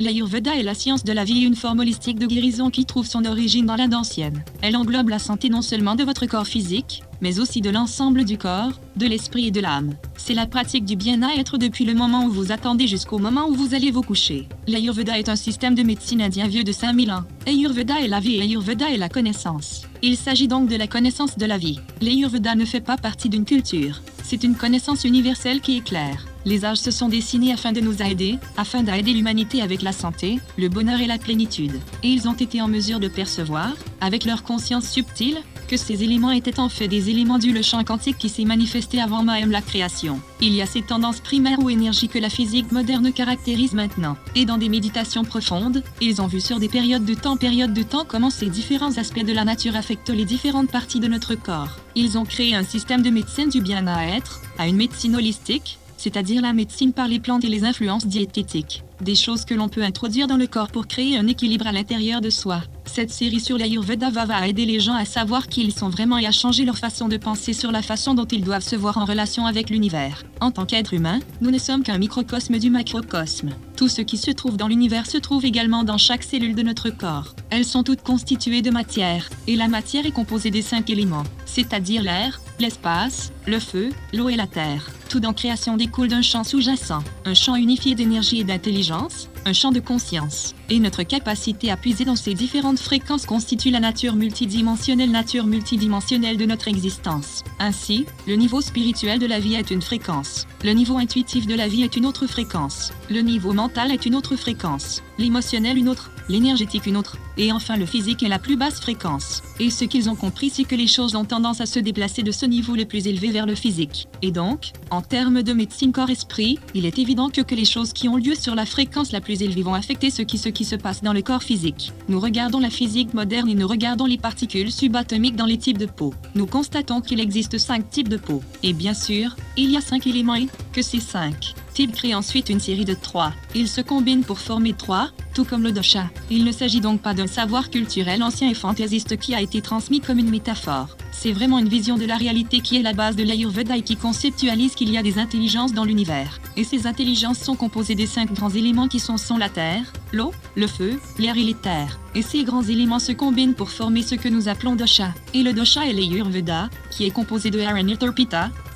[0.00, 3.24] L'Ayurveda est la science de la vie, une forme holistique de guérison qui trouve son
[3.24, 4.44] origine dans l'Inde ancienne.
[4.60, 8.36] Elle englobe la santé non seulement de votre corps physique, mais aussi de l'ensemble du
[8.36, 9.94] corps, de l'esprit et de l'âme.
[10.16, 13.72] C'est la pratique du bien-être depuis le moment où vous attendez jusqu'au moment où vous
[13.72, 14.48] allez vous coucher.
[14.66, 17.22] L'Ayurveda est un système de médecine indien vieux de 5000 ans.
[17.46, 19.82] Ayurveda est la vie et Ayurveda est la connaissance.
[20.02, 21.78] Il s'agit donc de la connaissance de la vie.
[22.00, 24.02] L'Ayurveda ne fait pas partie d'une culture.
[24.24, 26.26] C'est une connaissance universelle qui est claire.
[26.46, 30.38] Les âges se sont dessinés afin de nous aider, afin d'aider l'humanité avec la santé,
[30.58, 31.80] le bonheur et la plénitude.
[32.02, 36.30] Et ils ont été en mesure de percevoir, avec leur conscience subtile, que ces éléments
[36.30, 39.62] étaient en fait des éléments du le champ quantique qui s'est manifesté avant même la
[39.62, 40.20] création.
[40.42, 44.16] Il y a ces tendances primaires ou énergies que la physique moderne caractérise maintenant.
[44.34, 47.82] Et dans des méditations profondes, ils ont vu sur des périodes de temps, périodes de
[47.82, 51.78] temps comment ces différents aspects de la nature affectent les différentes parties de notre corps.
[51.94, 56.52] Ils ont créé un système de médecine du bien-être, à une médecine holistique, c'est-à-dire la
[56.52, 60.36] médecine par les plantes et les influences diététiques, des choses que l'on peut introduire dans
[60.36, 62.62] le corps pour créer un équilibre à l'intérieur de soi.
[62.86, 66.26] Cette série sur l'Ayurveda va aider les gens à savoir qui ils sont vraiment et
[66.26, 69.04] à changer leur façon de penser sur la façon dont ils doivent se voir en
[69.04, 70.22] relation avec l'univers.
[70.40, 73.50] En tant qu'être humain, nous ne sommes qu'un microcosme du macrocosme.
[73.76, 76.90] Tout ce qui se trouve dans l'univers se trouve également dans chaque cellule de notre
[76.90, 77.34] corps.
[77.50, 82.02] Elles sont toutes constituées de matière, et la matière est composée des cinq éléments, c'est-à-dire
[82.02, 84.90] l'air, l'espace, le feu, l'eau et la terre.
[85.14, 89.70] Tout dans création découle d'un champ sous-jacent, un champ unifié d'énergie et d'intelligence, un champ
[89.70, 90.56] de conscience.
[90.70, 96.36] Et notre capacité à puiser dans ces différentes fréquences constitue la nature multidimensionnelle, nature multidimensionnelle
[96.36, 97.44] de notre existence.
[97.60, 100.48] Ainsi, le niveau spirituel de la vie est une fréquence.
[100.64, 102.92] Le niveau intuitif de la vie est une autre fréquence.
[103.08, 105.00] Le niveau mental est une autre fréquence.
[105.16, 109.42] L'émotionnel une autre l'énergétique une autre, et enfin le physique est la plus basse fréquence.
[109.60, 112.32] Et ce qu'ils ont compris c'est que les choses ont tendance à se déplacer de
[112.32, 114.08] ce niveau le plus élevé vers le physique.
[114.22, 118.08] Et donc, en termes de médecine corps-esprit, il est évident que, que les choses qui
[118.08, 120.76] ont lieu sur la fréquence la plus élevée vont affecter ce qui, ce qui se
[120.76, 121.92] passe dans le corps physique.
[122.08, 125.86] Nous regardons la physique moderne et nous regardons les particules subatomiques dans les types de
[125.86, 126.14] peau.
[126.34, 128.42] Nous constatons qu'il existe cinq types de peau.
[128.62, 132.48] Et bien sûr, il y a cinq éléments et que ces cinq types créent ensuite
[132.48, 133.32] une série de trois.
[133.54, 136.08] Ils se combinent pour former trois, tout comme le dosha.
[136.30, 140.00] Il ne s'agit donc pas d'un savoir culturel ancien et fantaisiste qui a été transmis
[140.00, 140.96] comme une métaphore.
[141.16, 143.96] C'est vraiment une vision de la réalité qui est la base de l'Ayurveda et qui
[143.96, 146.38] conceptualise qu'il y a des intelligences dans l'univers.
[146.56, 150.32] Et ces intelligences sont composées des cinq grands éléments qui sont, sont la terre, l'eau,
[150.54, 151.98] le feu, l'air et les terres.
[152.14, 155.14] Et ces grands éléments se combinent pour former ce que nous appelons dosha.
[155.32, 157.86] Et le dosha est l'Ayurveda, qui est composé de Aran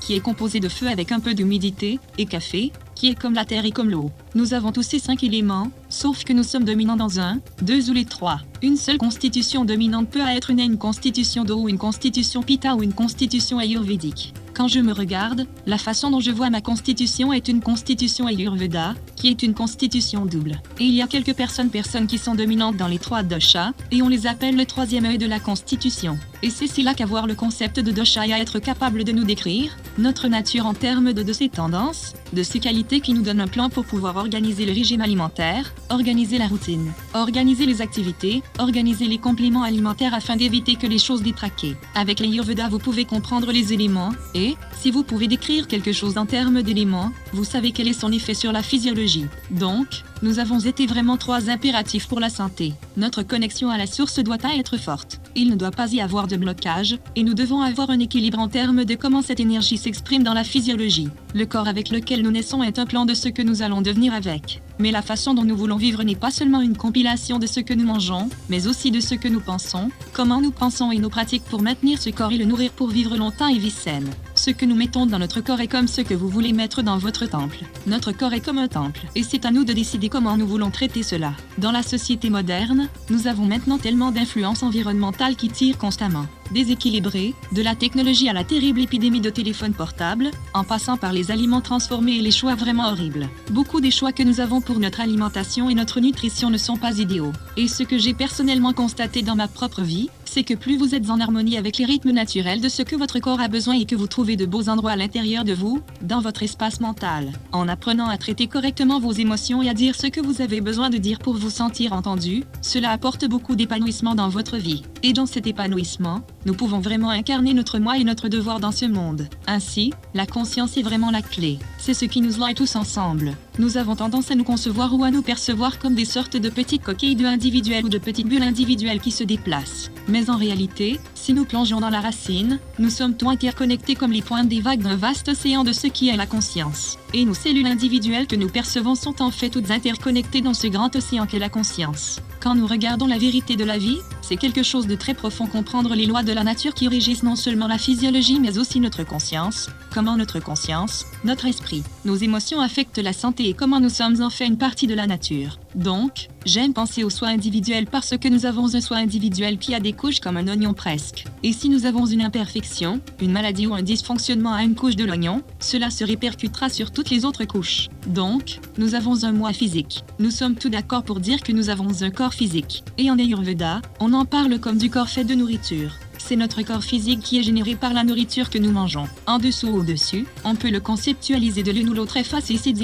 [0.01, 3.45] qui est composé de feu avec un peu d'humidité, et café, qui est comme la
[3.45, 4.11] terre et comme l'eau.
[4.33, 7.93] Nous avons tous ces cinq éléments, sauf que nous sommes dominants dans un, deux ou
[7.93, 8.39] les trois.
[8.61, 12.83] Une seule constitution dominante peut être une, une constitution d'eau ou une constitution pita ou
[12.83, 14.33] une constitution ayurvédique.
[14.59, 18.93] Quand je me regarde, la façon dont je vois ma constitution est une constitution Ayurveda,
[19.15, 20.61] qui est une constitution double.
[20.79, 24.01] Et il y a quelques personnes personnes qui sont dominantes dans les trois doshas, et
[24.01, 26.17] on les appelle le troisième œil de la constitution.
[26.41, 30.27] Et c'est là qu'avoir le concept de dosha et être capable de nous décrire, notre
[30.29, 33.69] nature en termes de, de ses tendances, de ses qualités qui nous donnent un plan
[33.69, 39.63] pour pouvoir organiser le régime alimentaire, organiser la routine, organiser les activités, organiser les compléments
[39.63, 41.75] alimentaires afin d'éviter que les choses détraquées.
[41.95, 46.25] Avec l'Ayurveda vous pouvez comprendre les éléments, et si vous pouvez décrire quelque chose en
[46.25, 49.25] termes d'éléments, vous savez quel est son effet sur la physiologie.
[49.51, 52.73] Donc, nous avons été vraiment trois impératifs pour la santé.
[52.97, 55.18] Notre connexion à la source doit être forte.
[55.35, 58.47] Il ne doit pas y avoir de blocage, et nous devons avoir un équilibre en
[58.47, 61.09] termes de comment cette énergie s'exprime dans la physiologie.
[61.35, 64.13] Le corps avec lequel nous naissons est un plan de ce que nous allons devenir
[64.13, 64.61] avec.
[64.79, 67.73] Mais la façon dont nous voulons vivre n'est pas seulement une compilation de ce que
[67.73, 71.43] nous mangeons, mais aussi de ce que nous pensons, comment nous pensons et nos pratiques
[71.43, 74.09] pour maintenir ce corps et le nourrir pour vivre longtemps et vie saine.
[74.39, 76.97] Ce que nous mettons dans notre corps est comme ce que vous voulez mettre dans
[76.97, 77.57] votre temple.
[77.87, 80.71] Notre corps est comme un temple, et c'est à nous de décider comment nous voulons
[80.71, 81.33] traiter cela.
[81.57, 87.61] Dans la société moderne, nous avons maintenant tellement d'influences environnementales qui tirent constamment déséquilibré, de
[87.61, 92.17] la technologie à la terrible épidémie de téléphones portables, en passant par les aliments transformés
[92.17, 93.29] et les choix vraiment horribles.
[93.51, 96.97] Beaucoup des choix que nous avons pour notre alimentation et notre nutrition ne sont pas
[96.97, 97.31] idéaux.
[97.57, 101.09] Et ce que j'ai personnellement constaté dans ma propre vie, c'est que plus vous êtes
[101.09, 103.95] en harmonie avec les rythmes naturels de ce que votre corps a besoin et que
[103.95, 108.07] vous trouvez de beaux endroits à l'intérieur de vous, dans votre espace mental, en apprenant
[108.07, 111.19] à traiter correctement vos émotions et à dire ce que vous avez besoin de dire
[111.19, 114.83] pour vous sentir entendu, cela apporte beaucoup d'épanouissement dans votre vie.
[115.01, 118.85] Et dans cet épanouissement, nous pouvons vraiment incarner notre moi et notre devoir dans ce
[118.85, 119.27] monde.
[119.47, 121.59] Ainsi, la conscience est vraiment la clé.
[121.79, 123.35] C'est ce qui nous lie tous ensemble.
[123.57, 126.83] Nous avons tendance à nous concevoir ou à nous percevoir comme des sortes de petites
[126.83, 129.89] coquilles de individuelles ou de petites bulles individuelles qui se déplacent.
[130.07, 134.21] Mais en réalité, si nous plongeons dans la racine, nous sommes tout interconnectés comme les
[134.21, 136.97] pointes des vagues d'un vaste océan de ce qui est la conscience.
[137.13, 140.95] Et nos cellules individuelles que nous percevons sont en fait toutes interconnectées dans ce grand
[140.95, 142.19] océan qu'est la conscience.
[142.39, 145.93] Quand nous regardons la vérité de la vie, c'est quelque chose de très profond comprendre
[145.95, 149.69] les lois de la nature qui régissent non seulement la physiologie mais aussi notre conscience,
[149.93, 151.68] comment notre conscience, notre esprit,
[152.05, 155.07] nos émotions affectent la santé et comment nous sommes en fait une partie de la
[155.07, 155.59] nature.
[155.75, 159.79] Donc, j'aime penser au soi individuel parce que nous avons un soi individuel qui a
[159.79, 161.25] des couches comme un oignon presque.
[161.43, 165.05] Et si nous avons une imperfection, une maladie ou un dysfonctionnement à une couche de
[165.05, 167.89] l'oignon, cela se répercutera sur toutes les autres couches.
[168.07, 170.03] Donc, nous avons un moi physique.
[170.19, 172.83] Nous sommes tous d'accord pour dire que nous avons un corps physique.
[172.97, 175.91] Et en Ayurveda, on en parle comme du corps fait de nourriture
[176.29, 179.07] c'est notre corps physique qui est généré par la nourriture que nous mangeons.
[179.25, 182.75] En dessous ou au-dessus, on peut le conceptualiser de l'une ou l'autre face et c'est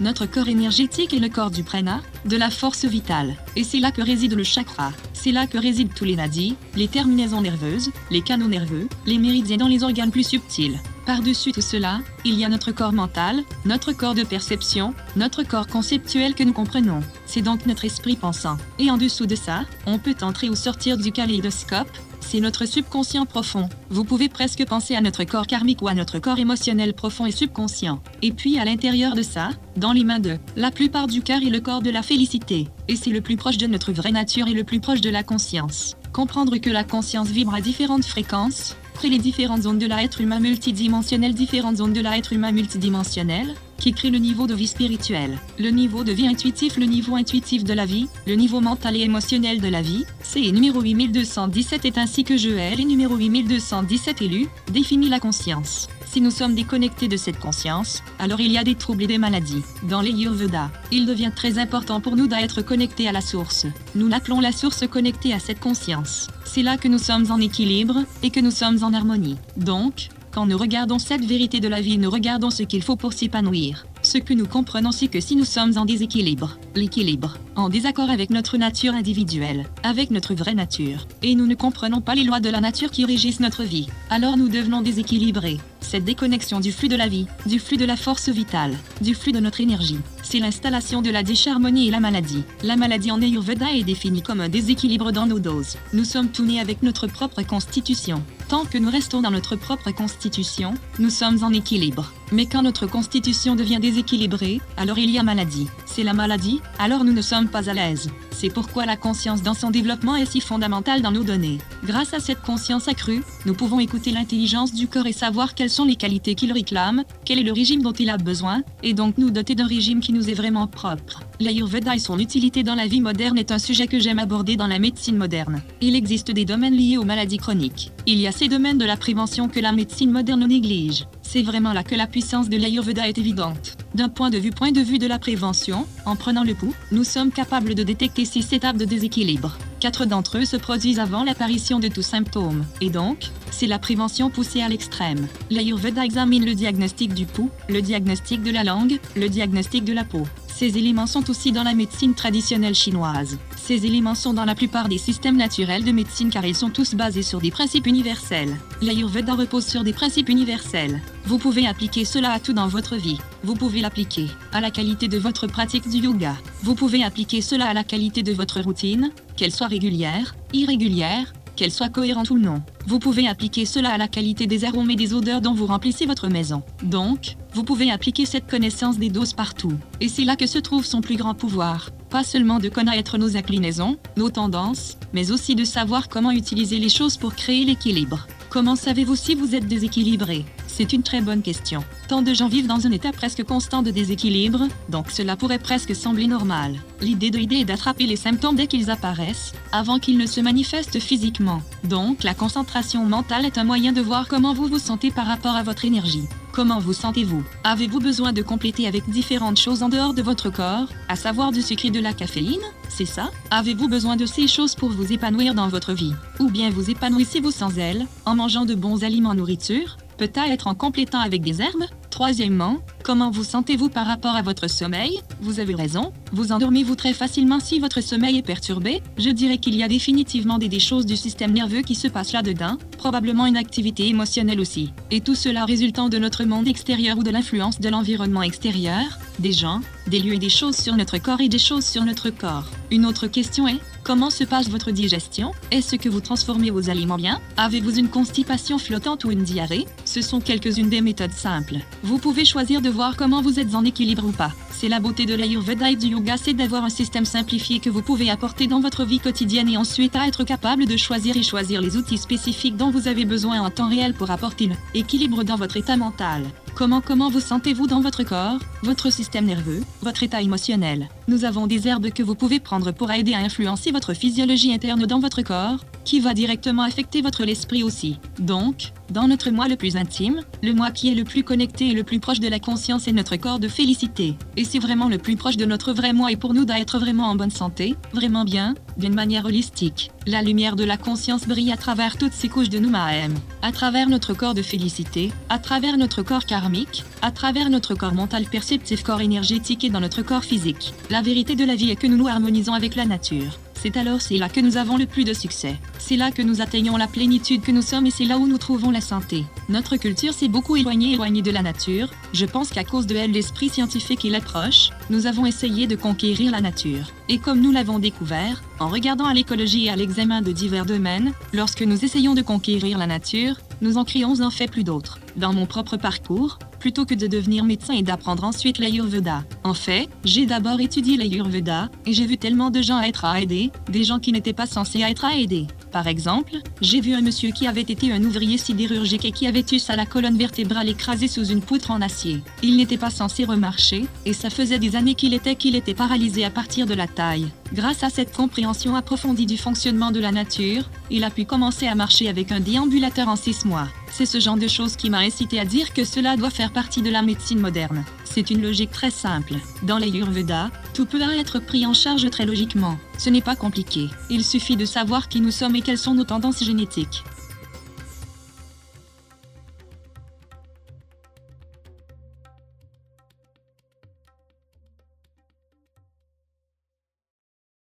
[0.00, 3.36] notre corps énergétique est le corps du prana, de la force vitale.
[3.54, 4.90] Et c'est là que réside le chakra.
[5.12, 9.58] C'est là que résident tous les nadis, les terminaisons nerveuses, les canaux nerveux, les méridiens
[9.58, 10.80] dans les organes plus subtils.
[11.06, 15.68] Par-dessus tout cela, il y a notre corps mental, notre corps de perception, notre corps
[15.68, 17.02] conceptuel que nous comprenons.
[17.28, 18.56] C'est donc notre esprit pensant.
[18.78, 21.90] Et en dessous de ça, on peut entrer ou sortir du kaléidoscope,
[22.20, 23.68] c'est notre subconscient profond.
[23.90, 27.30] Vous pouvez presque penser à notre corps karmique ou à notre corps émotionnel profond et
[27.30, 28.02] subconscient.
[28.22, 31.50] Et puis à l'intérieur de ça, dans les mains de la plupart du cœur et
[31.50, 32.68] le corps de la félicité.
[32.88, 35.22] Et c'est le plus proche de notre vraie nature et le plus proche de la
[35.22, 35.96] conscience.
[36.12, 40.40] Comprendre que la conscience vibre à différentes fréquences, crée les différentes zones de l'être humain
[40.40, 43.54] multidimensionnel, différentes zones de l'être humain multidimensionnel,
[43.92, 47.72] qui le niveau de vie spirituelle, le niveau de vie intuitif, le niveau intuitif de
[47.72, 50.04] la vie, le niveau mental et émotionnel de la vie.
[50.22, 55.88] C'est numéro 8217 est ainsi que je les numéro 8217 élu, définit la conscience.
[56.10, 59.18] Si nous sommes déconnectés de cette conscience, alors il y a des troubles et des
[59.18, 59.62] maladies.
[59.82, 63.66] Dans les Yurveda, il devient très important pour nous d'être connectés à la source.
[63.94, 66.28] Nous l'appelons la source connectée à cette conscience.
[66.44, 69.36] C'est là que nous sommes en équilibre et que nous sommes en harmonie.
[69.58, 73.12] Donc, quand nous regardons cette vérité de la vie, nous regardons ce qu'il faut pour
[73.12, 73.86] s'épanouir.
[74.02, 78.30] Ce que nous comprenons, c'est que si nous sommes en déséquilibre, l'équilibre, en désaccord avec
[78.30, 82.48] notre nature individuelle, avec notre vraie nature, et nous ne comprenons pas les lois de
[82.48, 85.58] la nature qui régissent notre vie, alors nous devenons déséquilibrés.
[85.80, 89.32] Cette déconnexion du flux de la vie, du flux de la force vitale, du flux
[89.32, 92.44] de notre énergie, c'est l'installation de la disharmonie et la maladie.
[92.62, 95.76] La maladie en Ayurveda est définie comme un déséquilibre dans nos doses.
[95.92, 98.22] Nous sommes tous nés avec notre propre constitution.
[98.48, 102.12] Tant que nous restons dans notre propre constitution, nous sommes en équilibre.
[102.32, 105.68] Mais quand notre constitution devient déséquilibrée, alors il y a maladie.
[105.86, 108.10] C'est la maladie, alors nous ne sommes pas à l'aise.
[108.30, 111.58] C'est pourquoi la conscience dans son développement est si fondamentale dans nos données.
[111.84, 115.84] Grâce à cette conscience accrue, nous pouvons écouter l'intelligence du corps et savoir quelles sont
[115.84, 119.30] les qualités qu'il réclame, quel est le régime dont il a besoin, et donc nous
[119.30, 121.22] doter d'un régime qui nous est vraiment propre.
[121.40, 124.66] L'Ayurveda et son utilité dans la vie moderne est un sujet que j'aime aborder dans
[124.66, 125.62] la médecine moderne.
[125.80, 127.90] Il existe des domaines liés aux maladies chroniques.
[128.06, 131.06] Il y a ces domaines de la prévention que la médecine moderne néglige.
[131.22, 133.76] C'est vraiment là que la puissance de l'Ayurveda est évidente.
[133.94, 137.04] D'un point de vue point de vue de la prévention, en prenant le pouls, nous
[137.04, 139.56] sommes capables de détecter six étapes de déséquilibre.
[139.78, 144.30] Quatre d'entre eux se produisent avant l'apparition de tout symptôme, et donc, c'est la prévention
[144.30, 145.28] poussée à l'extrême.
[145.48, 150.02] L'Ayurveda examine le diagnostic du pouls, le diagnostic de la langue, le diagnostic de la
[150.02, 150.26] peau.
[150.58, 153.38] Ces éléments sont aussi dans la médecine traditionnelle chinoise.
[153.56, 156.96] Ces éléments sont dans la plupart des systèmes naturels de médecine car ils sont tous
[156.96, 158.56] basés sur des principes universels.
[158.82, 161.00] L'Ayurveda repose sur des principes universels.
[161.26, 163.20] Vous pouvez appliquer cela à tout dans votre vie.
[163.44, 166.34] Vous pouvez l'appliquer à la qualité de votre pratique du yoga.
[166.64, 171.72] Vous pouvez appliquer cela à la qualité de votre routine, qu'elle soit régulière, irrégulière, qu'elle
[171.72, 172.62] soit cohérente ou non.
[172.86, 176.06] Vous pouvez appliquer cela à la qualité des arômes et des odeurs dont vous remplissez
[176.06, 176.62] votre maison.
[176.84, 179.72] Donc, vous pouvez appliquer cette connaissance des doses partout.
[180.00, 181.90] Et c'est là que se trouve son plus grand pouvoir.
[182.10, 186.88] Pas seulement de connaître nos inclinaisons, nos tendances, mais aussi de savoir comment utiliser les
[186.88, 188.28] choses pour créer l'équilibre.
[188.50, 190.44] Comment savez-vous si vous êtes déséquilibré?
[190.78, 191.82] C'est une très bonne question.
[192.06, 195.92] Tant de gens vivent dans un état presque constant de déséquilibre, donc cela pourrait presque
[195.92, 196.76] sembler normal.
[197.00, 201.00] L'idée de l'idée est d'attraper les symptômes dès qu'ils apparaissent, avant qu'ils ne se manifestent
[201.00, 201.62] physiquement.
[201.82, 205.56] Donc la concentration mentale est un moyen de voir comment vous vous sentez par rapport
[205.56, 206.28] à votre énergie.
[206.52, 207.42] Comment vous sentez-vous?
[207.64, 211.60] Avez-vous besoin de compléter avec différentes choses en dehors de votre corps, à savoir du
[211.60, 212.60] sucre et de la caféine?
[212.88, 213.32] C'est ça?
[213.50, 216.14] Avez-vous besoin de ces choses pour vous épanouir dans votre vie?
[216.38, 219.96] Ou bien vous épanouissez-vous sans elles, en mangeant de bons aliments nourriture?
[220.18, 225.20] Peut-être en complétant avec des herbes Troisièmement, Comment vous sentez-vous par rapport à votre sommeil?
[225.40, 229.74] Vous avez raison, vous endormez-vous très facilement si votre sommeil est perturbé Je dirais qu'il
[229.74, 233.56] y a définitivement des, des choses du système nerveux qui se passent là-dedans, probablement une
[233.56, 234.92] activité émotionnelle aussi.
[235.10, 239.06] Et tout cela résultant de notre monde extérieur ou de l'influence de l'environnement extérieur,
[239.38, 242.28] des gens, des lieux et des choses sur notre corps et des choses sur notre
[242.28, 242.66] corps.
[242.90, 245.52] Une autre question est, comment se passe votre digestion?
[245.70, 247.42] Est-ce que vous transformez vos aliments bien?
[247.58, 249.84] Avez-vous une constipation flottante ou une diarrhée?
[250.06, 251.76] Ce sont quelques-unes des méthodes simples.
[252.02, 254.52] Vous pouvez choisir de voir comment vous êtes en équilibre ou pas.
[254.80, 258.00] C'est la beauté de l'Ayurveda et du yoga, c'est d'avoir un système simplifié que vous
[258.00, 261.80] pouvez apporter dans votre vie quotidienne et ensuite à être capable de choisir et choisir
[261.80, 265.78] les outils spécifiques dont vous avez besoin en temps réel pour apporter l'équilibre dans votre
[265.78, 266.44] état mental.
[266.76, 271.08] Comment comment vous sentez-vous dans votre corps, votre système nerveux, votre état émotionnel?
[271.26, 275.04] Nous avons des herbes que vous pouvez prendre pour aider à influencer votre physiologie interne
[275.06, 278.18] dans votre corps, qui va directement affecter votre l'esprit aussi.
[278.38, 281.94] Donc, dans notre moi le plus intime, le moi qui est le plus connecté et
[281.94, 284.36] le plus proche de la conscience et notre corps de félicité.
[284.56, 287.28] Et c'est vraiment le plus proche de notre vrai moi et pour nous d'être vraiment
[287.28, 290.10] en bonne santé, vraiment bien, d'une manière holistique.
[290.26, 294.10] La lumière de la conscience brille à travers toutes ces couches de nous-mêmes, à travers
[294.10, 299.02] notre corps de félicité, à travers notre corps karmique, à travers notre corps mental perceptif,
[299.02, 300.92] corps énergétique et dans notre corps physique.
[301.08, 303.58] La vérité de la vie est que nous nous harmonisons avec la nature.
[303.80, 305.76] C'est alors c'est là que nous avons le plus de succès.
[305.98, 308.58] C'est là que nous atteignons la plénitude que nous sommes et c'est là où nous
[308.58, 309.44] trouvons la santé.
[309.68, 312.10] Notre culture s'est beaucoup éloignée éloignée de la nature.
[312.32, 316.50] Je pense qu'à cause de elle l'esprit scientifique et l'approche, nous avons essayé de conquérir
[316.50, 317.12] la nature.
[317.28, 321.32] Et comme nous l'avons découvert, en regardant à l'écologie et à l'examen de divers domaines,
[321.52, 325.20] lorsque nous essayons de conquérir la nature, nous en créons en fait plus d'autres.
[325.36, 329.44] Dans mon propre parcours, plutôt que de devenir médecin et d'apprendre ensuite l'Ayurveda.
[329.64, 334.04] En fait, j'ai d'abord étudié l'Ayurveda et j'ai vu tellement de gens être aidés, des
[334.04, 335.66] gens qui n'étaient pas censés être aidés.
[335.92, 339.64] Par exemple, j'ai vu un monsieur qui avait été un ouvrier sidérurgique et qui avait
[339.72, 342.42] eu sa colonne vertébrale écrasée sous une poutre en acier.
[342.62, 346.44] Il n'était pas censé remarcher, et ça faisait des années qu'il était qu'il était paralysé
[346.44, 347.48] à partir de la taille.
[347.72, 351.94] Grâce à cette compréhension approfondie du fonctionnement de la nature, il a pu commencer à
[351.94, 353.88] marcher avec un déambulateur en six mois.
[354.10, 357.02] C'est ce genre de choses qui m'a incité à dire que cela doit faire partie
[357.02, 358.04] de la médecine moderne.
[358.38, 359.54] C'est une logique très simple.
[359.82, 362.96] Dans l'Ayurveda, tout peut être pris en charge très logiquement.
[363.18, 364.10] Ce n'est pas compliqué.
[364.30, 367.24] Il suffit de savoir qui nous sommes et quelles sont nos tendances génétiques.